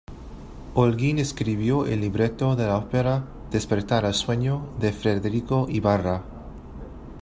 Olguín 0.73 1.19
escribió 1.19 1.85
el 1.85 2.01
libreto 2.01 2.55
de 2.55 2.65
la 2.65 2.75
ópera 2.79 3.23
"Despertar 3.51 4.03
al 4.03 4.15
sueño" 4.15 4.73
de 4.79 4.91
Federico 4.93 5.67
Ibarra. 5.69 6.23